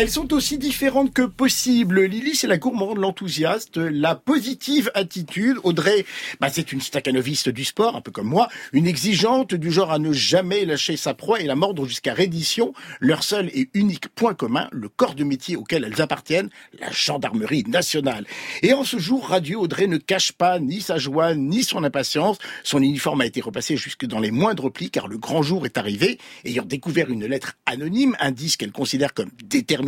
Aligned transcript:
Elles 0.00 0.10
sont 0.10 0.32
aussi 0.32 0.58
différentes 0.58 1.12
que 1.12 1.22
possible. 1.22 2.02
Lily, 2.02 2.36
c'est 2.36 2.46
la 2.46 2.56
gourmande, 2.56 2.98
l'enthousiaste, 2.98 3.78
la 3.78 4.14
positive 4.14 4.92
attitude. 4.94 5.56
Audrey, 5.64 6.06
bah, 6.38 6.50
c'est 6.52 6.70
une 6.70 6.80
staccanoviste 6.80 7.48
du 7.48 7.64
sport, 7.64 7.96
un 7.96 8.00
peu 8.00 8.12
comme 8.12 8.28
moi, 8.28 8.46
une 8.72 8.86
exigeante 8.86 9.56
du 9.56 9.72
genre 9.72 9.90
à 9.90 9.98
ne 9.98 10.12
jamais 10.12 10.64
lâcher 10.64 10.96
sa 10.96 11.14
proie 11.14 11.40
et 11.40 11.46
la 11.46 11.56
mordre 11.56 11.84
jusqu'à 11.84 12.14
reddition. 12.14 12.74
Leur 13.00 13.24
seul 13.24 13.50
et 13.52 13.70
unique 13.74 14.06
point 14.10 14.34
commun, 14.34 14.68
le 14.70 14.88
corps 14.88 15.16
de 15.16 15.24
métier 15.24 15.56
auquel 15.56 15.82
elles 15.82 16.00
appartiennent, 16.00 16.50
la 16.78 16.92
gendarmerie 16.92 17.64
nationale. 17.66 18.24
Et 18.62 18.74
en 18.74 18.84
ce 18.84 18.98
jour 18.98 19.26
radieux, 19.26 19.58
Audrey 19.58 19.88
ne 19.88 19.96
cache 19.98 20.30
pas 20.30 20.60
ni 20.60 20.80
sa 20.80 20.98
joie, 20.98 21.34
ni 21.34 21.64
son 21.64 21.82
impatience. 21.82 22.38
Son 22.62 22.80
uniforme 22.80 23.22
a 23.22 23.26
été 23.26 23.40
repassé 23.40 23.76
jusque 23.76 24.06
dans 24.06 24.20
les 24.20 24.30
moindres 24.30 24.70
plis 24.70 24.92
car 24.92 25.08
le 25.08 25.18
grand 25.18 25.42
jour 25.42 25.66
est 25.66 25.76
arrivé. 25.76 26.20
Ayant 26.44 26.64
découvert 26.64 27.10
une 27.10 27.26
lettre 27.26 27.54
anonyme, 27.66 28.14
indice 28.20 28.56
qu'elle 28.56 28.70
considère 28.70 29.12
comme 29.12 29.30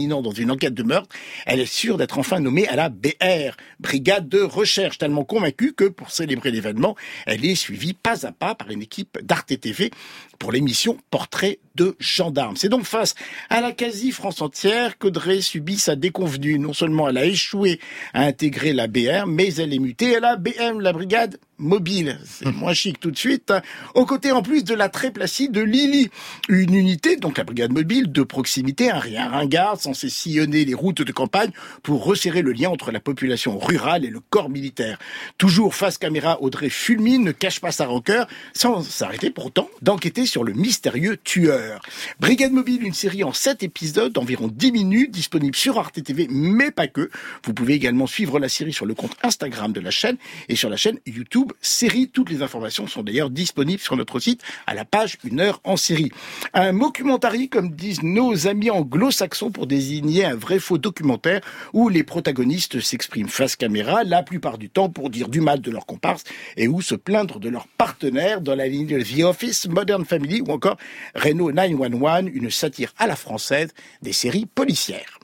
dans 0.09 0.33
une 0.33 0.51
enquête 0.51 0.75
de 0.75 0.83
meurtre, 0.83 1.15
elle 1.47 1.61
est 1.61 1.67
sûre 1.67 1.97
d'être 1.97 2.19
enfin 2.19 2.41
nommée 2.41 2.67
à 2.69 2.77
la 2.77 2.89
BR, 2.89 3.57
Brigade 3.79 4.29
de 4.29 4.41
Recherche, 4.41 4.99
tellement 4.99 5.25
convaincue 5.25 5.73
que 5.73 5.85
pour 5.85 6.11
célébrer 6.11 6.51
l'événement, 6.51 6.97
elle 7.27 7.45
est 7.45 7.55
suivie 7.55 7.95
pas 7.95 8.27
à 8.27 8.33
pas 8.33 8.55
par 8.55 8.71
une 8.71 8.83
équipe 8.83 9.19
d'Arte 9.23 9.59
TV 9.61 9.91
pour 10.39 10.53
l'émission 10.53 10.97
Portrait 11.11 11.59
de 11.75 11.97
gendarme. 11.99 12.57
C'est 12.57 12.69
donc 12.69 12.85
face 12.85 13.15
à 13.49 13.61
la 13.61 13.73
quasi-France 13.73 14.43
entière 14.43 14.99
qu'Audrey 14.99 15.41
subit 15.41 15.79
sa 15.79 15.97
déconvenue. 15.97 16.59
Non 16.59 16.73
seulement 16.73 17.09
elle 17.09 17.19
a 17.19 17.27
échoué 17.27 17.79
à 18.15 18.23
intégrer 18.23 18.73
la 18.73 18.87
BR, 18.87 19.27
mais 19.27 19.55
elle 19.55 19.73
est 19.73 19.79
mutée 19.79 20.17
à 20.17 20.21
la 20.21 20.37
BM, 20.37 20.81
la 20.81 20.93
brigade 20.93 21.39
mobile. 21.61 22.19
C'est 22.25 22.51
moins 22.53 22.75
chic 22.75 22.99
tout 22.99 23.11
de 23.11 23.19
suite. 23.19 23.53
Aux 23.95 24.07
côtés 24.07 24.33
en 24.33 24.43
plus 24.43 24.65
de 24.65 24.75
la 24.75 24.89
très 24.89 25.11
placide 25.11 25.57
Lily. 25.57 26.11
Une 26.49 26.75
unité, 26.75 27.17
donc 27.17 27.39
la 27.39 27.45
brigade 27.45 27.73
mobile, 27.73 28.11
de 28.11 28.23
proximité, 28.23 28.91
un 28.91 28.99
rien 28.99 29.29
ringard, 29.29 29.79
censé 29.79 30.09
sillonner 30.09 30.65
les 30.65 30.75
routes 30.75 31.03
de 31.03 31.13
campagne 31.13 31.51
pour 31.83 32.05
resserrer 32.05 32.43
le 32.43 32.53
lien 32.53 32.71
entre 32.71 32.91
la 32.91 33.01
population 33.01 33.59
rurale 33.59 34.05
et 34.05 34.11
le 34.11 34.21
corps 34.21 34.49
militaire. 34.49 34.99
Toujours 35.39 35.75
face 35.75 35.99
caméra, 35.99 36.41
Audrey 36.43 36.71
fulmine, 36.71 37.23
ne 37.23 37.33
cache 37.33 37.61
pas 37.61 37.73
sa 37.73 37.87
rancœur, 37.87 38.27
sans 38.55 38.83
s'arrêter 38.83 39.31
pourtant 39.31 39.69
d'enquêter 39.83 40.27
sur 40.27 40.45
le 40.45 40.53
mystérieux 40.53 41.19
tueur. 41.23 41.81
Brigade 42.19 42.53
Mobile, 42.53 42.83
une 42.83 42.95
série 42.95 43.23
en 43.23 43.33
7 43.33 43.63
épisodes 43.63 44.13
d'environ 44.13 44.49
10 44.49 44.73
minutes, 44.73 45.11
disponible 45.11 45.57
sur 45.57 45.79
Arte 45.79 46.03
TV, 46.03 46.27
mais 46.31 46.71
pas 46.71 46.87
que. 46.87 47.11
Vous 47.45 47.55
pouvez 47.55 47.75
également 47.75 48.07
suivre 48.07 48.39
la 48.39 48.49
série 48.49 48.73
sur 48.73 48.87
le 48.87 48.95
compte 48.95 49.17
Instagram 49.23 49.73
de 49.73 49.81
la 49.81 49.91
chaîne 49.91 50.17
et 50.49 50.57
sur 50.57 50.71
la 50.71 50.77
chaîne 50.77 50.99
YouTube 51.07 51.50
Série. 51.61 52.09
Toutes 52.09 52.31
les 52.31 52.43
informations 52.43 52.87
sont 52.87 53.03
d'ailleurs 53.03 53.31
disponibles 53.31 53.81
sur 53.81 53.97
notre 53.97 54.21
site 54.21 54.43
à 54.67 54.75
la 54.75 54.85
page 54.85 55.19
Une 55.25 55.41
heure 55.41 55.61
en 55.65 55.77
série. 55.77 56.11
Un 56.55 56.73
mockumentary, 56.73 57.49
comme 57.49 57.71
disent 57.71 58.03
nos 58.03 58.47
amis 58.47 58.71
anglo-saxons 58.71 59.51
pour 59.51 59.67
désigner 59.67 60.25
un 60.25 60.37
vrai 60.37 60.59
faux 60.59 60.79
documentaire 60.79 61.41
où 61.73 61.89
les 61.89 62.03
protagonistes 62.03 62.81
s'expriment 62.81 63.29
face 63.29 63.57
caméra, 63.57 64.05
la 64.05 64.23
plupart 64.23 64.59
du 64.59 64.71
temps 64.71 64.89
pour 64.89 65.11
dire 65.11 65.29
du 65.29 65.41
mal 65.41 65.61
de 65.61 65.71
leur 65.71 65.87
comparse 65.87 66.25
et 66.57 66.69
où 66.69 66.81
se 66.81 66.95
plaindre 66.95 67.41
de 67.41 67.49
leur 67.49 67.67
partenaire 67.67 68.41
dans 68.41 68.55
la 68.55 68.67
ligne 68.67 68.87
de 68.87 69.03
The 69.03 69.25
Office, 69.25 69.69
Modern 69.69 70.05
Family 70.05 70.41
ou 70.41 70.51
encore 70.53 70.77
Renault 71.15 71.53
911, 71.53 72.31
une 72.33 72.51
satire 72.51 72.93
à 72.99 73.07
la 73.07 73.17
française 73.17 73.71
des 74.03 74.13
séries 74.13 74.47
policières. 74.47 75.19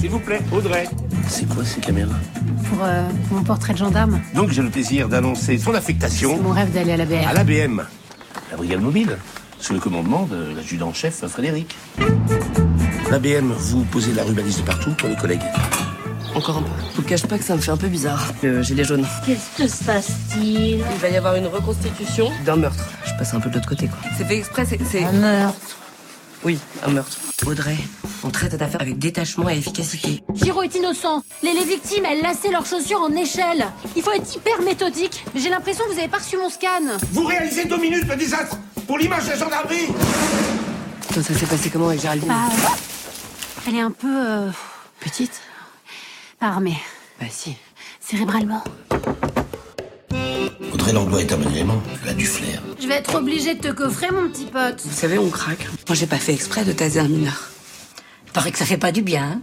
S'il 0.00 0.10
vous 0.10 0.20
plaît, 0.20 0.40
Audrey. 0.52 0.86
C'est 1.28 1.48
quoi 1.48 1.64
ces 1.64 1.80
caméras? 1.80 2.20
Pour, 2.72 2.84
euh, 2.84 3.02
mon 3.30 3.42
portrait 3.42 3.72
de 3.72 3.78
gendarme. 3.78 4.20
Donc 4.34 4.50
j'ai 4.50 4.62
le 4.62 4.70
plaisir 4.70 5.08
d'annoncer 5.08 5.58
son 5.58 5.74
affectation. 5.74 6.36
C'est 6.36 6.42
mon 6.42 6.50
rêve 6.50 6.72
d'aller 6.72 6.92
à 6.92 6.96
la 6.96 7.04
BM. 7.04 7.28
À 7.28 7.32
la 7.32 7.44
BM. 7.44 7.82
La 8.50 8.56
brigade 8.56 8.80
mobile 8.80 9.18
Sous 9.58 9.74
le 9.74 9.80
commandement 9.80 10.26
de 10.26 10.54
l'adjudant-chef 10.56 11.26
Frédéric. 11.26 11.76
La 13.10 13.18
BM, 13.18 13.52
vous 13.52 13.84
posez 13.84 14.12
la 14.12 14.24
rubalise 14.24 14.58
de 14.58 14.62
partout 14.62 14.90
pour 14.96 15.08
les 15.08 15.16
collègues. 15.16 15.42
Encore 16.34 16.58
un 16.58 16.62
peu. 16.62 16.70
Je 16.92 16.96
vous 16.96 17.02
cache 17.02 17.26
pas 17.26 17.36
que 17.36 17.44
ça 17.44 17.54
me 17.54 17.60
fait 17.60 17.70
un 17.70 17.76
peu 17.76 17.88
bizarre. 17.88 18.32
Le 18.42 18.62
gilet 18.62 18.84
jaune. 18.84 19.06
Qu'est-ce 19.26 19.62
que 19.62 19.68
se 19.68 19.84
passe-t-il? 19.84 20.78
Il 20.78 20.98
va 21.00 21.08
y 21.10 21.16
avoir 21.16 21.36
une 21.36 21.46
reconstitution 21.46 22.30
d'un 22.46 22.56
meurtre. 22.56 22.84
Je 23.04 23.12
passe 23.18 23.34
un 23.34 23.40
peu 23.40 23.50
de 23.50 23.56
l'autre 23.56 23.68
côté, 23.68 23.86
quoi. 23.86 23.98
C'est 24.16 24.24
fait 24.24 24.38
exprès, 24.38 24.66
c'est... 24.66 25.04
Un 25.04 25.12
meurtre 25.12 25.81
Oui, 26.44 26.58
un 26.84 26.90
meurtre. 26.90 27.16
Audrey, 27.46 27.76
on 28.24 28.30
traite 28.30 28.52
cette 28.52 28.62
affaire 28.62 28.80
avec 28.80 28.98
détachement 28.98 29.48
et 29.48 29.56
efficacité. 29.58 30.22
Giro 30.34 30.62
est 30.62 30.74
innocent. 30.74 31.22
Les, 31.42 31.52
les 31.52 31.64
victimes, 31.64 32.04
elles 32.04 32.20
lassaient 32.22 32.50
leurs 32.50 32.66
chaussures 32.66 33.00
en 33.00 33.10
échelle. 33.14 33.66
Il 33.96 34.02
faut 34.02 34.10
être 34.12 34.34
hyper 34.34 34.60
méthodique. 34.62 35.24
J'ai 35.36 35.50
l'impression 35.50 35.84
que 35.86 35.92
vous 35.92 35.98
avez 35.98 36.08
pas 36.08 36.18
reçu 36.18 36.36
mon 36.36 36.50
scan. 36.50 36.68
Vous 37.12 37.24
réalisez 37.24 37.64
deux 37.66 37.78
minutes 37.78 38.06
de 38.08 38.14
désastre 38.14 38.56
pour 38.86 38.98
l'image 38.98 39.24
de 39.24 39.30
la 39.30 39.36
gendarmerie 39.36 39.86
Toi, 41.12 41.22
ça 41.22 41.34
s'est 41.34 41.46
passé 41.46 41.70
comment 41.70 41.88
avec 41.88 42.00
Géraldine 42.00 42.28
Bah, 42.28 42.48
elle 43.68 43.76
est 43.76 43.80
un 43.80 43.90
peu... 43.92 44.08
euh, 44.26 44.50
Petite 45.00 45.40
pas 46.40 46.46
armée. 46.46 46.76
Bah 47.20 47.26
si. 47.30 47.54
Cérébralement. 48.00 48.64
Audrey 50.82 50.94
Langlois 50.94 51.20
est 51.20 51.32
un 51.32 51.36
bon 51.38 51.48
élément. 51.52 51.80
Elle 52.02 52.08
a 52.08 52.14
du 52.14 52.26
flair. 52.26 52.60
Je 52.80 52.88
vais 52.88 52.94
être 52.94 53.14
obligée 53.14 53.54
de 53.54 53.60
te 53.60 53.72
coffrer, 53.72 54.10
mon 54.10 54.28
petit 54.28 54.46
pote. 54.46 54.82
Vous 54.84 54.92
savez, 54.92 55.16
on 55.16 55.30
craque. 55.30 55.64
Moi, 55.86 55.94
j'ai 55.94 56.08
pas 56.08 56.16
fait 56.18 56.32
exprès 56.34 56.64
de 56.64 56.72
taser 56.72 56.98
un 56.98 57.06
mineur. 57.06 57.50
Paraît 58.32 58.50
que 58.50 58.58
ça 58.58 58.64
fait 58.64 58.78
pas 58.78 58.90
du 58.90 59.00
bien. 59.02 59.22
hein 59.22 59.40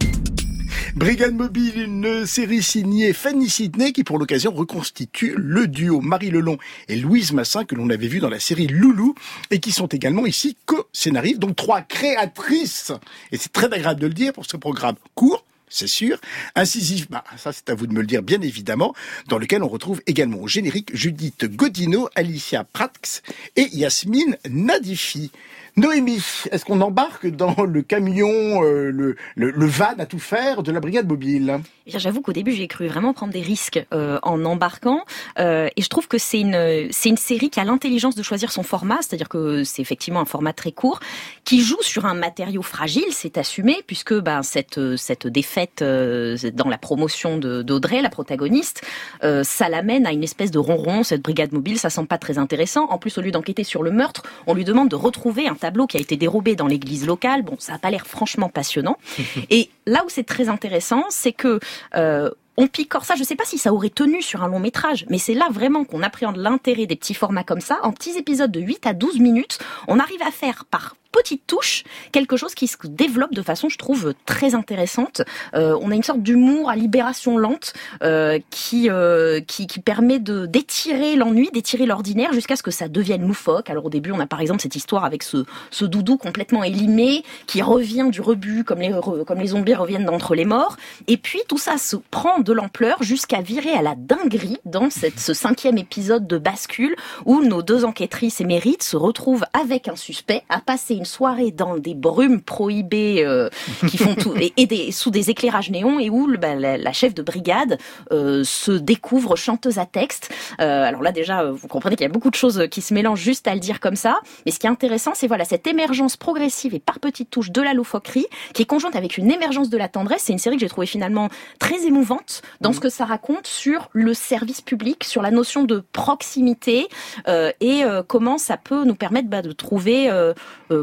Brigade 0.96 1.34
Mobile, 1.34 1.80
une 1.80 2.26
série 2.26 2.62
signée 2.62 3.14
Fanny 3.14 3.48
Sidney 3.48 3.92
qui 3.92 4.04
pour 4.04 4.18
l'occasion 4.18 4.52
reconstitue 4.52 5.32
le 5.34 5.66
duo 5.66 6.02
Marie 6.02 6.30
Lelon 6.30 6.58
et 6.88 6.96
Louise 6.96 7.32
Massin 7.32 7.64
que 7.64 7.74
l'on 7.74 7.88
avait 7.88 8.08
vu 8.08 8.18
dans 8.18 8.28
la 8.28 8.38
série 8.40 8.66
Loulou 8.66 9.14
et 9.50 9.60
qui 9.60 9.72
sont 9.72 9.86
également 9.86 10.26
ici 10.26 10.58
co-scénaristes, 10.66 11.38
donc 11.38 11.56
trois 11.56 11.80
créatrices. 11.80 12.92
Et 13.32 13.38
c'est 13.38 13.52
très 13.52 13.72
agréable 13.72 14.00
de 14.00 14.08
le 14.08 14.12
dire 14.14 14.34
pour 14.34 14.44
ce 14.44 14.58
programme 14.58 14.96
court, 15.14 15.46
c'est 15.70 15.86
sûr. 15.86 16.20
Incisif, 16.54 17.08
bah, 17.08 17.24
ça 17.38 17.52
c'est 17.52 17.70
à 17.70 17.74
vous 17.74 17.86
de 17.86 17.92
me 17.92 18.00
le 18.00 18.06
dire 18.06 18.22
bien 18.22 18.40
évidemment, 18.42 18.94
dans 19.28 19.38
lequel 19.38 19.62
on 19.62 19.68
retrouve 19.68 20.02
également 20.06 20.38
au 20.38 20.48
générique 20.48 20.94
Judith 20.94 21.46
Godino, 21.46 22.08
Alicia 22.14 22.64
Prax 22.64 23.22
et 23.56 23.68
Yasmine 23.72 24.36
Nadifi. 24.48 25.30
Noémie, 25.76 26.22
est-ce 26.50 26.64
qu'on 26.64 26.80
embarque 26.80 27.26
dans 27.28 27.54
le 27.64 27.82
camion, 27.82 28.64
euh, 28.64 28.90
le, 29.36 29.66
van 29.66 29.94
à 29.98 30.06
tout 30.06 30.18
faire 30.18 30.62
de 30.62 30.72
la 30.72 30.80
brigade 30.80 31.08
mobile? 31.08 31.60
Eh 31.86 31.98
J'avoue 31.98 32.20
qu'au 32.20 32.32
début, 32.32 32.52
j'ai 32.52 32.66
cru 32.66 32.88
vraiment 32.88 33.12
prendre 33.12 33.32
des 33.32 33.40
risques 33.40 33.84
euh, 33.92 34.18
en 34.22 34.44
embarquant. 34.44 35.04
Euh, 35.38 35.68
et 35.76 35.82
je 35.82 35.88
trouve 35.88 36.08
que 36.08 36.18
c'est 36.18 36.40
une, 36.40 37.16
série 37.16 37.50
qui 37.50 37.60
a 37.60 37.64
l'intelligence 37.64 38.14
de 38.14 38.22
choisir 38.22 38.50
son 38.50 38.62
format, 38.62 38.98
c'est-à-dire 39.00 39.28
que 39.28 39.64
c'est 39.64 39.82
effectivement 39.82 40.20
un 40.20 40.24
format 40.24 40.52
très 40.52 40.72
court, 40.72 41.00
qui 41.44 41.60
joue 41.60 41.82
sur 41.82 42.06
un 42.06 42.14
matériau 42.14 42.62
fragile, 42.62 43.04
c'est 43.10 43.38
assumé, 43.38 43.76
puisque 43.86 44.14
ben, 44.14 44.42
cette, 44.42 44.78
défaite 45.26 45.82
dans 45.82 46.68
la 46.68 46.78
promotion 46.78 47.38
d'Audrey, 47.38 48.02
la 48.02 48.10
protagoniste, 48.10 48.82
ça 49.22 49.68
l'amène 49.68 50.06
à 50.06 50.12
une 50.12 50.24
espèce 50.24 50.50
de 50.50 50.58
ronron, 50.58 51.02
cette 51.02 51.22
brigade 51.22 51.52
mobile, 51.52 51.78
ça 51.78 51.90
semble 51.90 52.08
pas 52.08 52.18
très 52.18 52.38
intéressant. 52.38 52.86
En 52.90 52.98
plus, 52.98 53.16
au 53.18 53.20
lieu 53.20 53.30
d'enquêter 53.30 53.64
sur 53.64 53.82
le 53.82 53.90
meurtre, 53.90 54.22
on 54.46 54.54
lui 54.54 54.64
demande 54.64 54.88
de 54.88 54.96
retrouver 54.96 55.48
un 55.48 55.54
tableau 55.60 55.86
qui 55.86 55.96
a 55.96 56.00
été 56.00 56.16
dérobé 56.16 56.56
dans 56.56 56.66
l'église 56.66 57.06
locale. 57.06 57.42
Bon, 57.42 57.56
ça 57.58 57.74
a 57.74 57.78
pas 57.78 57.90
l'air 57.90 58.06
franchement 58.06 58.48
passionnant. 58.48 58.96
Et 59.50 59.70
là 59.86 60.02
où 60.04 60.08
c'est 60.08 60.26
très 60.26 60.48
intéressant, 60.48 61.04
c'est 61.10 61.32
que 61.32 61.60
euh, 61.94 62.30
on 62.56 62.66
picore 62.66 63.04
ça. 63.04 63.14
Je 63.14 63.22
sais 63.22 63.36
pas 63.36 63.44
si 63.44 63.58
ça 63.58 63.72
aurait 63.72 63.90
tenu 63.90 64.22
sur 64.22 64.42
un 64.42 64.48
long 64.48 64.60
métrage, 64.60 65.06
mais 65.08 65.18
c'est 65.18 65.34
là 65.34 65.48
vraiment 65.50 65.84
qu'on 65.84 66.02
appréhende 66.02 66.36
l'intérêt 66.36 66.86
des 66.86 66.96
petits 66.96 67.14
formats 67.14 67.44
comme 67.44 67.60
ça. 67.60 67.78
En 67.82 67.92
petits 67.92 68.18
épisodes 68.18 68.50
de 68.50 68.60
8 68.60 68.86
à 68.86 68.92
12 68.92 69.18
minutes, 69.20 69.58
on 69.88 69.98
arrive 69.98 70.22
à 70.22 70.30
faire 70.30 70.64
par 70.64 70.96
petites 71.12 71.46
touches 71.46 71.84
quelque 72.12 72.36
chose 72.36 72.54
qui 72.54 72.66
se 72.66 72.76
développe 72.84 73.34
de 73.34 73.42
façon, 73.42 73.68
je 73.68 73.78
trouve, 73.78 74.14
très 74.26 74.54
intéressante. 74.54 75.22
Euh, 75.54 75.78
on 75.80 75.90
a 75.90 75.94
une 75.94 76.02
sorte 76.02 76.22
d'humour 76.22 76.70
à 76.70 76.76
libération 76.76 77.36
lente 77.36 77.72
euh, 78.02 78.38
qui, 78.50 78.88
euh, 78.90 79.40
qui 79.40 79.66
qui 79.66 79.80
permet 79.80 80.18
de 80.18 80.46
d'étirer 80.46 81.16
l'ennui, 81.16 81.50
d'étirer 81.52 81.86
l'ordinaire 81.86 82.32
jusqu'à 82.32 82.56
ce 82.56 82.62
que 82.62 82.70
ça 82.70 82.88
devienne 82.88 83.26
loufoque. 83.26 83.70
Alors 83.70 83.86
au 83.86 83.90
début, 83.90 84.12
on 84.12 84.20
a 84.20 84.26
par 84.26 84.40
exemple 84.40 84.62
cette 84.62 84.76
histoire 84.76 85.04
avec 85.04 85.22
ce 85.22 85.44
ce 85.70 85.84
doudou 85.84 86.16
complètement 86.16 86.64
élimé 86.64 87.24
qui 87.46 87.62
revient 87.62 88.08
du 88.10 88.20
rebut 88.20 88.64
comme 88.64 88.80
les 88.80 88.94
comme 89.26 89.38
les 89.38 89.48
zombies 89.48 89.74
reviennent 89.74 90.04
d'entre 90.04 90.34
les 90.34 90.44
morts. 90.44 90.76
Et 91.06 91.16
puis 91.16 91.40
tout 91.48 91.58
ça 91.58 91.78
se 91.78 91.96
prend 92.10 92.40
de 92.40 92.52
l'ampleur 92.52 93.02
jusqu'à 93.02 93.40
virer 93.40 93.72
à 93.72 93.82
la 93.82 93.94
dinguerie 93.94 94.58
dans 94.64 94.90
cette, 94.90 95.18
ce 95.20 95.34
cinquième 95.34 95.78
épisode 95.78 96.26
de 96.26 96.38
bascule 96.38 96.96
où 97.24 97.42
nos 97.42 97.62
deux 97.62 97.84
enquêtrices 97.84 98.40
émérites 98.40 98.82
se 98.82 98.96
retrouvent 98.96 99.44
avec 99.52 99.88
un 99.88 99.96
suspect 99.96 100.42
à 100.48 100.60
passer 100.60 100.99
une 101.00 101.06
soirée 101.06 101.50
dans 101.50 101.78
des 101.78 101.94
brumes 101.94 102.42
prohibées 102.42 103.24
euh, 103.24 103.48
qui 103.88 103.96
font 103.96 104.14
tout 104.14 104.34
et, 104.36 104.52
et 104.58 104.66
des, 104.66 104.92
sous 104.92 105.10
des 105.10 105.30
éclairages 105.30 105.70
néons 105.70 105.98
et 105.98 106.10
où 106.10 106.28
bah, 106.38 106.54
la, 106.54 106.76
la 106.76 106.92
chef 106.92 107.14
de 107.14 107.22
brigade 107.22 107.78
euh, 108.12 108.44
se 108.44 108.72
découvre 108.72 109.34
chanteuse 109.34 109.78
à 109.78 109.86
texte. 109.86 110.30
Euh, 110.60 110.84
alors 110.84 111.02
là 111.02 111.10
déjà, 111.10 111.40
euh, 111.42 111.52
vous 111.52 111.68
comprenez 111.68 111.96
qu'il 111.96 112.04
y 112.04 112.10
a 112.10 112.12
beaucoup 112.12 112.30
de 112.30 112.36
choses 112.36 112.68
qui 112.70 112.82
se 112.82 112.92
mélangent 112.92 113.22
juste 113.22 113.48
à 113.48 113.54
le 113.54 113.60
dire 113.60 113.80
comme 113.80 113.96
ça. 113.96 114.20
Mais 114.44 114.52
ce 114.52 114.58
qui 114.58 114.66
est 114.66 114.70
intéressant, 114.70 115.12
c'est 115.14 115.26
voilà 115.26 115.46
cette 115.46 115.66
émergence 115.66 116.18
progressive 116.18 116.74
et 116.74 116.80
par 116.80 117.00
petites 117.00 117.30
touches 117.30 117.50
de 117.50 117.62
la 117.62 117.72
loufoquerie 117.72 118.26
qui 118.52 118.62
est 118.62 118.66
conjointe 118.66 118.94
avec 118.94 119.16
une 119.16 119.30
émergence 119.30 119.70
de 119.70 119.78
la 119.78 119.88
tendresse. 119.88 120.24
C'est 120.26 120.32
une 120.32 120.38
série 120.38 120.56
que 120.56 120.60
j'ai 120.60 120.68
trouvée 120.68 120.86
finalement 120.86 121.30
très 121.58 121.86
émouvante 121.86 122.42
dans 122.60 122.74
ce 122.74 122.80
que 122.80 122.90
ça 122.90 123.06
raconte 123.06 123.46
sur 123.46 123.88
le 123.92 124.12
service 124.12 124.60
public, 124.60 125.04
sur 125.04 125.22
la 125.22 125.30
notion 125.30 125.64
de 125.64 125.82
proximité 125.92 126.88
euh, 127.26 127.52
et 127.60 127.84
euh, 127.84 128.02
comment 128.06 128.36
ça 128.36 128.58
peut 128.58 128.84
nous 128.84 128.94
permettre 128.94 129.28
bah, 129.28 129.40
de 129.40 129.52
trouver 129.52 130.10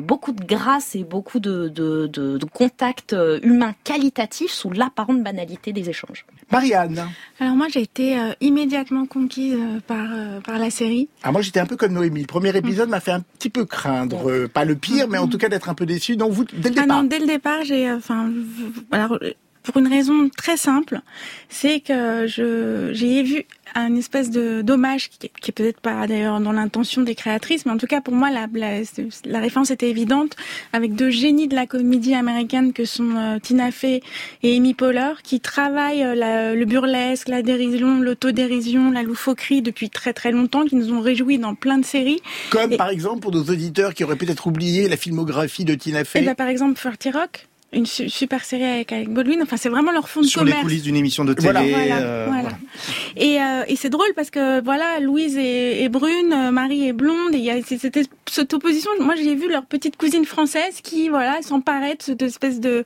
beaucoup 0.07 0.31
de 0.31 0.43
grâce 0.45 0.95
et 0.95 1.03
beaucoup 1.03 1.39
de, 1.39 1.67
de, 1.67 2.07
de, 2.07 2.37
de 2.37 2.45
contacts 2.45 3.13
euh, 3.13 3.39
humains 3.43 3.75
qualitatifs 3.83 4.51
sous 4.51 4.71
l'apparente 4.71 5.21
banalité 5.23 5.73
des 5.73 5.89
échanges. 5.89 6.25
Marianne. 6.51 7.03
Alors 7.39 7.55
moi 7.55 7.67
j'ai 7.69 7.81
été 7.81 8.17
euh, 8.17 8.31
immédiatement 8.41 9.05
conquise 9.05 9.55
euh, 9.55 9.79
par 9.85 10.07
euh, 10.13 10.39
par 10.39 10.57
la 10.59 10.69
série. 10.69 11.09
Ah, 11.23 11.31
moi, 11.31 11.41
j'étais 11.41 11.59
un 11.59 11.65
peu 11.65 11.75
comme 11.75 11.93
Noémie. 11.93 12.21
Le 12.21 12.27
premier 12.27 12.55
épisode 12.55 12.89
m'a 12.89 12.99
fait 13.01 13.11
un 13.11 13.19
petit 13.21 13.49
peu 13.49 13.65
craindre, 13.65 14.29
euh, 14.29 14.47
pas 14.47 14.63
le 14.65 14.75
pire, 14.75 15.07
mais 15.09 15.17
en 15.17 15.27
tout 15.27 15.37
cas 15.37 15.49
d'être 15.49 15.67
un 15.69 15.73
peu 15.73 15.85
déçu. 15.85 16.15
Donc, 16.15 16.31
vous, 16.31 16.45
dès 16.45 16.69
le 16.69 16.75
Ah 16.77 16.81
départ. 16.81 16.87
non, 16.87 17.03
dès 17.03 17.19
le 17.19 17.27
départ, 17.27 17.63
j'ai, 17.65 17.91
enfin, 17.91 18.31
alors 18.91 19.17
euh, 19.21 19.31
pour 19.67 19.77
une 19.81 19.87
raison 19.87 20.29
très 20.35 20.57
simple, 20.57 21.01
c'est 21.49 21.79
que 21.81 22.25
je 22.27 22.89
j'ai 22.93 23.21
vu 23.23 23.43
un 23.75 23.95
espèce 23.95 24.31
de 24.31 24.61
dommage 24.61 25.09
qui, 25.09 25.29
qui 25.41 25.51
est 25.51 25.53
peut-être 25.53 25.81
pas 25.81 26.07
d'ailleurs 26.07 26.39
dans 26.39 26.53
l'intention 26.53 27.01
des 27.01 27.15
créatrices, 27.15 27.65
mais 27.65 27.71
en 27.73 27.77
tout 27.77 27.85
cas 27.85 28.01
pour 28.01 28.13
moi 28.13 28.29
la, 28.31 28.47
la, 28.53 28.79
la 29.25 29.39
référence 29.39 29.69
était 29.71 29.89
évidente 29.89 30.35
avec 30.73 30.95
deux 30.95 31.09
génies 31.09 31.47
de 31.47 31.55
la 31.55 31.67
comédie 31.67 32.15
américaine 32.15 32.71
que 32.73 32.85
sont 32.85 33.15
euh, 33.17 33.39
Tina 33.39 33.71
Fey 33.71 34.01
et 34.41 34.55
Amy 34.55 34.73
Poehler 34.73 35.13
qui 35.21 35.39
travaillent 35.41 36.03
euh, 36.03 36.15
la- 36.15 36.55
le 36.55 36.65
burlesque, 36.65 37.27
la 37.27 37.41
dérision, 37.41 37.99
l'autodérision, 37.99 38.89
la 38.91 39.03
loufoquerie 39.03 39.61
depuis 39.61 39.89
très 39.89 40.13
très 40.13 40.31
longtemps, 40.31 40.65
qui 40.65 40.75
nous 40.75 40.91
ont 40.93 41.01
réjouis 41.01 41.37
dans 41.39 41.53
plein 41.55 41.77
de 41.77 41.85
séries. 41.85 42.21
Comme, 42.49 42.71
Et- 42.73 42.77
par 42.77 42.89
exemple, 42.89 43.19
pour 43.19 43.31
nos 43.31 43.43
auditeurs 43.43 43.93
qui 43.93 44.03
auraient 44.03 44.15
peut-être 44.15 44.47
oublié 44.47 44.87
la 44.87 44.97
filmographie 44.97 45.65
de 45.65 45.75
Tina 45.75 46.01
Et 46.01 46.05
Fey. 46.05 46.21
bah, 46.23 46.35
par 46.35 46.47
exemple, 46.47 46.75
30 46.75 47.09
Rock, 47.13 47.47
une 47.73 47.85
su- 47.85 48.09
super 48.09 48.43
série 48.45 48.63
avec 48.63 48.91
Alec 48.91 49.09
Baldwin. 49.09 49.41
Enfin, 49.43 49.57
c'est 49.57 49.69
vraiment 49.69 49.91
leur 49.91 50.07
fond 50.07 50.21
de 50.21 50.25
Sur 50.25 50.43
les 50.43 50.51
commerce. 50.51 50.63
coulisses 50.63 50.83
d'une 50.83 50.95
émission 50.95 51.25
de 51.25 51.33
télé. 51.33 51.51
Voilà. 51.51 51.63
Voilà, 51.67 51.97
euh, 51.97 52.25
voilà. 52.29 52.49
Et, 53.17 53.41
euh, 53.41 53.63
et 53.67 53.75
c'est 53.75 53.89
drôle 53.89 54.07
parce 54.15 54.29
que 54.29 54.61
voilà, 54.63 54.99
Louise 55.01 55.37
est, 55.37 55.83
est 55.83 55.89
brune, 55.89 56.31
euh, 56.33 56.51
Marie 56.51 56.87
est 56.87 56.93
blonde, 56.93 57.33
et 57.33 57.37
il 57.37 57.43
y 57.43 57.51
a 57.51 57.61
c'était 57.61 58.03
cette 58.37 58.53
opposition. 58.53 58.91
Moi, 58.99 59.15
j'ai 59.15 59.33
vu 59.33 59.49
leur 59.49 59.65
petite 59.65 59.97
cousine 59.97 60.23
française 60.25 60.81
qui 60.83 61.09
voilà 61.09 61.41
s'emparait 61.41 61.95
de 61.95 62.03
cette 62.03 62.21
espèce 62.21 62.59
de 62.59 62.85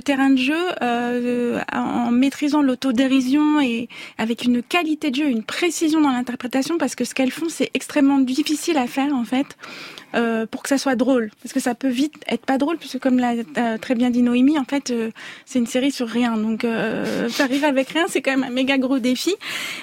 terrain 0.00 0.30
de 0.30 0.38
jeu 0.38 0.64
euh, 0.82 1.60
en 1.72 2.10
maîtrisant 2.10 2.62
l'autodérision 2.62 3.60
et 3.60 3.88
avec 4.16 4.44
une 4.44 4.62
qualité 4.62 5.10
de 5.10 5.16
jeu, 5.16 5.28
une 5.28 5.42
précision 5.42 6.00
dans 6.00 6.10
l'interprétation 6.10 6.78
parce 6.78 6.94
que 6.94 7.04
ce 7.04 7.14
qu'elles 7.14 7.30
font, 7.30 7.50
c'est 7.50 7.70
extrêmement 7.74 8.18
difficile 8.18 8.78
à 8.78 8.86
faire 8.86 9.12
en 9.14 9.24
fait. 9.24 9.46
euh, 10.14 10.46
pour 10.46 10.62
que 10.62 10.68
ça 10.68 10.78
soit 10.78 10.96
drôle, 10.96 11.30
parce 11.42 11.52
que 11.52 11.60
ça 11.60 11.74
peut 11.74 11.88
vite 11.88 12.14
être 12.26 12.46
pas 12.46 12.56
drôle, 12.56 12.78
puisque 12.78 12.98
comme 12.98 13.18
l'a 13.18 13.34
euh, 13.58 13.78
très 13.78 13.94
bien 13.94 14.08
dit 14.10 14.22
Noémie, 14.22 14.58
en 14.58 14.64
fait, 14.64 14.92
c'est 15.44 15.58
une 15.58 15.66
série 15.66 15.90
sur 15.90 16.08
rien, 16.08 16.36
donc 16.36 16.62
faire 16.62 17.48
rire 17.48 17.64
avec 17.64 17.90
rien, 17.90 18.06
c'est 18.08 18.22
quand 18.22 18.30
même 18.30 18.44
un 18.44 18.50
méga 18.50 18.78
gros 18.78 18.98
défi. 18.98 19.34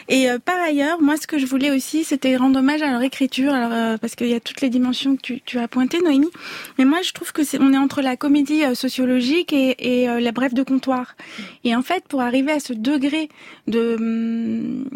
Et 0.09 0.27
par 0.43 0.59
ailleurs, 0.59 1.01
moi, 1.01 1.15
ce 1.17 1.27
que 1.27 1.37
je 1.37 1.45
voulais 1.45 1.71
aussi, 1.71 2.03
c'était 2.03 2.35
rendre 2.37 2.59
hommage 2.59 2.81
à 2.81 2.89
leur 2.91 3.03
écriture, 3.03 3.53
alors 3.53 3.99
parce 3.99 4.15
qu'il 4.15 4.27
y 4.27 4.33
a 4.33 4.39
toutes 4.39 4.61
les 4.61 4.69
dimensions 4.69 4.94
que 4.95 5.33
tu, 5.33 5.59
as 5.59 5.68
pointées, 5.68 6.00
Noémie. 6.01 6.31
Mais 6.77 6.86
moi, 6.86 7.01
je 7.01 7.12
trouve 7.13 7.31
que 7.31 7.44
c'est, 7.44 7.59
on 7.59 7.74
est 7.74 7.77
entre 7.77 8.01
la 8.01 8.18
comédie 8.18 8.63
euh, 8.63 8.75
sociologique 8.75 9.53
et, 9.53 9.75
et 10.01 10.09
euh, 10.09 10.19
la 10.19 10.31
brève 10.31 10.53
de 10.53 10.63
comptoir. 10.63 11.15
Et 11.63 11.75
en 11.75 11.81
fait, 11.81 12.03
pour 12.07 12.21
arriver 12.21 12.51
à 12.51 12.59
ce 12.59 12.74
degré 12.74 13.30
de, 13.68 13.95
hum, 14.00 14.89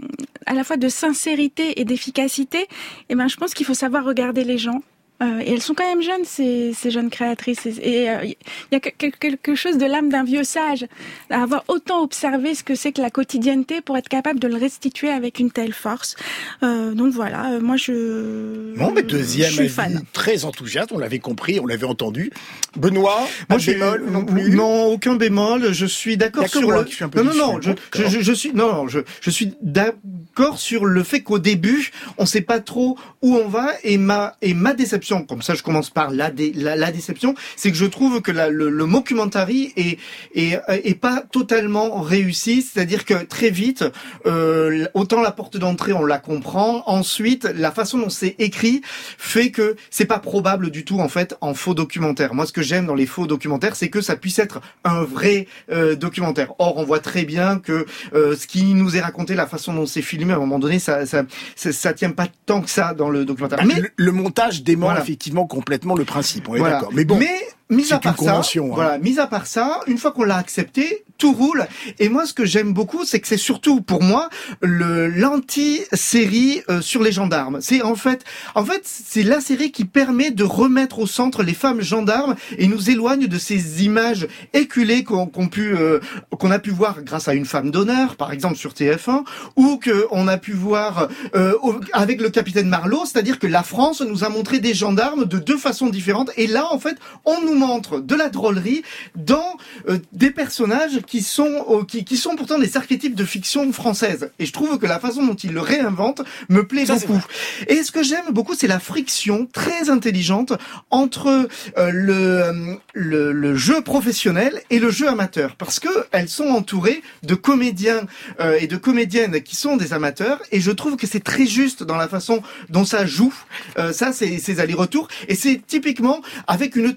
à 0.45 0.53
la 0.53 0.63
fois 0.63 0.77
de 0.77 0.89
sincérité 0.89 1.79
et 1.79 1.85
d'efficacité, 1.85 2.67
eh 3.09 3.15
ben, 3.15 3.27
je 3.27 3.37
pense 3.37 3.53
qu'il 3.53 3.65
faut 3.65 3.73
savoir 3.73 4.05
regarder 4.05 4.43
les 4.43 4.57
gens. 4.57 4.81
Euh, 5.21 5.39
et 5.41 5.51
elles 5.53 5.61
sont 5.61 5.73
quand 5.73 5.87
même 5.87 6.01
jeunes, 6.01 6.23
ces, 6.23 6.71
ces 6.73 6.91
jeunes 6.91 7.09
créatrices. 7.09 7.65
Et 7.65 8.09
euh, 8.09 8.23
il 8.23 8.35
y 8.71 8.75
a 8.75 8.79
que- 8.79 8.89
que- 8.89 9.15
quelque 9.17 9.53
chose 9.53 9.77
de 9.77 9.85
l'âme 9.85 10.09
d'un 10.09 10.23
vieux 10.23 10.45
sage, 10.45 10.85
à 11.29 11.43
avoir 11.43 11.63
autant 11.67 12.01
observé 12.03 12.55
ce 12.55 12.63
que 12.63 12.73
c'est 12.75 12.91
que 12.93 13.01
la 13.01 13.09
quotidienneté 13.09 13.81
pour 13.81 13.97
être 13.97 14.07
capable 14.07 14.39
de 14.39 14.47
le 14.47 14.55
restituer 14.55 15.09
avec 15.09 15.39
une 15.39 15.51
telle 15.51 15.73
force. 15.73 16.15
Euh, 16.63 16.93
donc 16.93 17.11
voilà, 17.13 17.51
euh, 17.51 17.59
moi 17.59 17.75
je. 17.75 18.75
Bon, 18.77 18.91
mais 18.93 19.03
deuxième 19.03 19.49
je 19.49 19.55
suis 19.55 19.69
fan. 19.69 20.01
très 20.13 20.45
enthousiaste, 20.45 20.91
on 20.93 20.97
l'avait 20.97 21.19
compris, 21.19 21.59
on 21.59 21.65
l'avait 21.65 21.85
entendu. 21.85 22.31
Benoît, 22.75 23.27
Moi, 23.49 23.57
je 23.59 23.71
bémol 23.71 24.05
non 24.11 24.25
plus? 24.25 24.49
Non, 24.51 24.85
aucun 24.85 25.15
bémol. 25.15 25.73
Je 25.73 25.85
suis 25.85 26.17
d'accord 26.17 26.47
sur 26.47 26.71
le. 26.71 26.83
qui 26.83 26.95
suis 26.95 27.03
un 27.03 27.09
peu 27.09 27.21
non, 27.23 27.33
non, 27.33 27.59
non. 27.59 27.75
Je, 27.95 28.33
suis 28.33 28.53
non, 28.53 28.73
non, 28.73 28.87
je, 28.87 28.99
je 29.21 29.29
suis 29.29 29.53
d'accord 29.61 30.59
sur 30.59 30.85
le 30.85 31.03
fait 31.03 31.21
qu'au 31.21 31.39
début, 31.39 31.91
on 32.17 32.25
sait 32.25 32.41
pas 32.41 32.59
trop 32.59 32.97
où 33.21 33.35
on 33.35 33.47
va 33.47 33.69
et 33.83 33.97
ma 33.97 34.35
et 34.41 34.53
ma 34.53 34.73
déception. 34.73 35.23
Comme 35.23 35.41
ça, 35.41 35.55
je 35.55 35.63
commence 35.63 35.89
par 35.89 36.11
la 36.11 36.29
dé- 36.31 36.53
la, 36.55 36.75
la 36.75 36.91
déception, 36.91 37.35
c'est 37.55 37.71
que 37.71 37.77
je 37.77 37.85
trouve 37.85 38.21
que 38.21 38.31
la, 38.31 38.49
le, 38.49 38.69
le 38.69 38.85
mockumentary 38.85 39.73
est 39.75 39.97
est 40.35 40.59
est 40.67 40.95
pas 40.99 41.23
totalement 41.31 42.01
réussi. 42.01 42.61
C'est-à-dire 42.61 43.05
que 43.05 43.23
très 43.23 43.49
vite, 43.49 43.83
euh, 44.25 44.85
autant 44.93 45.21
la 45.21 45.31
porte 45.31 45.57
d'entrée, 45.57 45.93
on 45.93 46.05
la 46.05 46.19
comprend. 46.19 46.83
Ensuite, 46.87 47.45
la 47.55 47.71
façon 47.71 47.97
dont 47.97 48.09
c'est 48.09 48.35
écrit 48.39 48.81
fait 49.17 49.51
que 49.51 49.75
c'est 49.89 50.05
pas 50.05 50.19
probable 50.19 50.69
du 50.69 50.85
tout 50.85 50.99
en 50.99 51.09
fait 51.09 51.35
en 51.41 51.53
faux 51.53 51.73
documentaire. 51.73 52.33
Moi, 52.33 52.45
ce 52.45 52.53
que 52.53 52.58
j'aime 52.61 52.85
dans 52.85 52.95
les 52.95 53.05
faux 53.05 53.27
documentaires, 53.27 53.75
c'est 53.75 53.89
que 53.89 54.01
ça 54.01 54.15
puisse 54.15 54.39
être 54.39 54.61
un 54.83 55.03
vrai 55.03 55.47
euh, 55.71 55.95
documentaire. 55.95 56.53
Or, 56.59 56.77
on 56.77 56.83
voit 56.83 56.99
très 56.99 57.23
bien 57.25 57.59
que 57.59 57.85
euh, 58.13 58.35
ce 58.35 58.47
qui 58.47 58.73
nous 58.73 58.95
est 58.95 59.01
raconté, 59.01 59.35
la 59.35 59.47
façon 59.47 59.73
dont 59.73 59.85
c'est 59.85 60.01
filmé, 60.01 60.33
à 60.33 60.37
un 60.37 60.39
moment 60.39 60.59
donné, 60.59 60.79
ça 60.79 61.05
ça, 61.05 61.23
ça 61.55 61.71
ça 61.71 61.93
tient 61.93 62.11
pas 62.11 62.27
tant 62.45 62.61
que 62.61 62.69
ça 62.69 62.93
dans 62.93 63.09
le 63.09 63.25
documentaire. 63.25 63.59
Bah, 63.59 63.65
Mais 63.67 63.79
le, 63.81 63.89
le 63.95 64.11
montage 64.11 64.63
dément 64.63 64.87
Voilà. 64.87 65.01
effectivement 65.01 65.45
complètement 65.47 65.95
le 65.95 66.05
principe, 66.05 66.49
on 66.49 66.55
est 66.55 66.59
voilà. 66.59 66.75
d'accord. 66.75 66.91
Mais 66.93 67.05
bon, 67.05 67.17
Mais 67.17 67.29
mis 67.69 67.93
à 67.93 67.99
part 67.99 68.19
ça, 68.19 68.39
hein. 68.39 68.61
voilà, 68.71 68.97
mis 68.97 69.19
à 69.19 69.27
part 69.27 69.45
ça, 69.45 69.81
une 69.87 69.97
fois 69.97 70.11
qu'on 70.11 70.23
l'a 70.23 70.37
accepté, 70.37 71.05
tout 71.19 71.33
roule. 71.33 71.67
Et 71.99 72.09
moi, 72.09 72.25
ce 72.25 72.33
que 72.33 72.45
j'aime 72.45 72.73
beaucoup, 72.73 73.05
c'est 73.05 73.19
que 73.19 73.27
c'est 73.27 73.37
surtout 73.37 73.81
pour 73.81 74.01
moi 74.01 74.29
le 74.61 75.07
l'anti-série 75.07 76.63
euh, 76.69 76.81
sur 76.81 77.03
les 77.03 77.11
gendarmes. 77.11 77.59
C'est 77.61 77.81
en 77.81 77.95
fait, 77.95 78.23
en 78.55 78.65
fait, 78.65 78.81
c'est 78.83 79.23
la 79.23 79.41
série 79.41 79.71
qui 79.71 79.85
permet 79.85 80.31
de 80.31 80.43
remettre 80.43 80.99
au 80.99 81.07
centre 81.07 81.43
les 81.43 81.53
femmes 81.53 81.81
gendarmes 81.81 82.35
et 82.57 82.67
nous 82.67 82.89
éloigne 82.89 83.27
de 83.27 83.37
ces 83.37 83.83
images 83.83 84.27
éculées 84.53 85.03
qu'on 85.03 85.27
qu'on 85.27 85.47
pu 85.47 85.75
euh, 85.75 85.99
qu'on 86.39 86.51
a 86.51 86.59
pu 86.59 86.71
voir 86.71 87.03
grâce 87.03 87.27
à 87.27 87.33
une 87.33 87.45
femme 87.45 87.69
d'honneur, 87.69 88.15
par 88.15 88.31
exemple 88.31 88.55
sur 88.55 88.71
TF1, 88.71 89.23
ou 89.57 89.77
que 89.77 90.07
on 90.11 90.27
a 90.27 90.37
pu 90.37 90.53
voir 90.53 91.09
euh, 91.35 91.53
avec 91.93 92.21
le 92.21 92.29
capitaine 92.29 92.69
Marlowe, 92.69 93.05
c'est-à-dire 93.05 93.37
que 93.39 93.47
la 93.47 93.63
France 93.63 94.01
nous 94.01 94.23
a 94.23 94.29
montré 94.29 94.59
des 94.59 94.73
gendarmes 94.73 95.25
de 95.25 95.37
deux 95.37 95.57
façons 95.57 95.87
différentes. 95.87 96.31
Et 96.37 96.47
là, 96.47 96.67
en 96.71 96.79
fait, 96.79 96.97
on 97.25 97.41
nous 97.41 97.58
montre 97.65 97.99
de 97.99 98.15
la 98.15 98.29
drôlerie 98.29 98.81
dans 99.15 99.57
euh, 99.87 99.99
des 100.13 100.31
personnages 100.31 100.97
qui 101.05 101.21
sont 101.21 101.65
euh, 101.69 101.83
qui, 101.83 102.03
qui 102.03 102.17
sont 102.17 102.35
pourtant 102.35 102.59
des 102.59 102.77
archétypes 102.77 103.15
de 103.15 103.25
fiction 103.25 103.71
française. 103.71 104.31
Et 104.39 104.45
je 104.45 104.53
trouve 104.53 104.79
que 104.79 104.87
la 104.87 104.99
façon 104.99 105.21
dont 105.25 105.35
ils 105.35 105.53
le 105.53 105.61
réinventent 105.61 106.23
me 106.49 106.65
plaît 106.65 106.85
Ça, 106.85 106.95
beaucoup. 106.95 107.21
Et 107.67 107.83
ce 107.83 107.91
que 107.91 108.03
j'aime 108.03 108.29
beaucoup, 108.31 108.55
c'est 108.55 108.67
la 108.67 108.79
friction 108.79 109.47
très 109.51 109.89
intelligente 109.89 110.53
entre 110.89 111.47
euh, 111.77 111.91
le, 111.91 112.79
le 112.93 113.31
le 113.49 113.55
jeu 113.55 113.81
professionnel 113.81 114.61
et 114.69 114.79
le 114.79 114.89
jeu 114.89 115.07
amateur, 115.07 115.55
parce 115.55 115.79
que 115.79 115.89
elles 116.11 116.29
sont 116.29 116.49
entourées 116.49 117.01
de 117.23 117.35
comédiens 117.35 118.01
euh, 118.39 118.57
et 118.59 118.67
de 118.67 118.77
comédiennes 118.77 119.41
qui 119.41 119.55
sont 119.55 119.77
des 119.77 119.93
amateurs. 119.93 120.41
Et 120.51 120.59
je 120.59 120.71
trouve 120.71 120.97
que 120.97 121.07
c'est 121.07 121.23
très 121.23 121.45
juste 121.45 121.83
dans 121.83 121.95
la 121.95 122.07
façon 122.07 122.41
dont 122.69 122.85
ça 122.85 123.05
joue. 123.05 123.33
Euh, 123.77 123.93
ça, 123.93 124.11
c'est 124.13 124.37
ces 124.37 124.59
allers-retours. 124.59 125.07
Et 125.27 125.35
c'est 125.35 125.61
typiquement 125.65 126.21
avec 126.47 126.75
une 126.75 126.95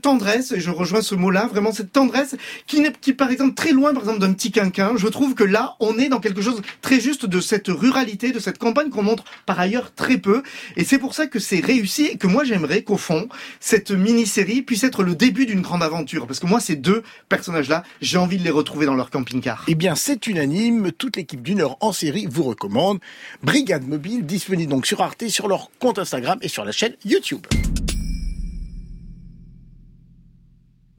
et 0.52 0.60
je 0.60 0.70
rejoins 0.70 1.02
ce 1.02 1.14
mot-là, 1.14 1.46
vraiment 1.46 1.72
cette 1.72 1.92
tendresse 1.92 2.36
qui 2.66 2.80
n'est 2.80 2.92
qui 2.92 3.12
par 3.12 3.30
exemple 3.30 3.54
très 3.54 3.72
loin 3.72 3.92
par 3.92 4.02
exemple 4.02 4.20
d'un 4.20 4.32
petit 4.32 4.50
quinquin. 4.50 4.92
Je 4.96 5.08
trouve 5.08 5.34
que 5.34 5.44
là, 5.44 5.76
on 5.80 5.98
est 5.98 6.08
dans 6.08 6.20
quelque 6.20 6.42
chose 6.42 6.62
très 6.80 7.00
juste 7.00 7.26
de 7.26 7.40
cette 7.40 7.68
ruralité, 7.68 8.32
de 8.32 8.38
cette 8.38 8.58
campagne 8.58 8.90
qu'on 8.90 9.02
montre 9.02 9.24
par 9.46 9.58
ailleurs 9.58 9.94
très 9.94 10.18
peu. 10.18 10.42
Et 10.76 10.84
c'est 10.84 10.98
pour 10.98 11.14
ça 11.14 11.26
que 11.26 11.38
c'est 11.38 11.60
réussi 11.60 12.06
et 12.06 12.16
que 12.16 12.26
moi 12.26 12.44
j'aimerais 12.44 12.82
qu'au 12.82 12.96
fond, 12.96 13.28
cette 13.60 13.90
mini-série 13.90 14.62
puisse 14.62 14.84
être 14.84 15.02
le 15.02 15.14
début 15.14 15.46
d'une 15.46 15.60
grande 15.60 15.82
aventure. 15.82 16.26
Parce 16.26 16.40
que 16.40 16.46
moi, 16.46 16.60
ces 16.60 16.76
deux 16.76 17.02
personnages-là, 17.28 17.82
j'ai 18.00 18.18
envie 18.18 18.38
de 18.38 18.44
les 18.44 18.50
retrouver 18.50 18.86
dans 18.86 18.94
leur 18.94 19.10
camping-car. 19.10 19.64
eh 19.68 19.74
bien, 19.74 19.94
c'est 19.94 20.26
unanime. 20.26 20.92
Toute 20.92 21.16
l'équipe 21.16 21.42
d'une 21.42 21.60
heure 21.60 21.76
en 21.80 21.92
série 21.92 22.26
vous 22.30 22.42
recommande 22.42 23.00
Brigade 23.42 23.86
Mobile, 23.86 24.24
disponible 24.24 24.70
donc 24.70 24.86
sur 24.86 25.00
Arte, 25.00 25.28
sur 25.28 25.48
leur 25.48 25.70
compte 25.78 25.98
Instagram 25.98 26.38
et 26.42 26.48
sur 26.48 26.64
la 26.64 26.72
chaîne 26.72 26.94
YouTube. 27.04 27.46